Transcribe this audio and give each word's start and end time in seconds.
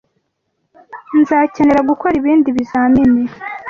Nzakenera 1.19 1.81
gukora 1.89 2.13
ibindi 2.21 2.47
bizamini. 2.57 3.21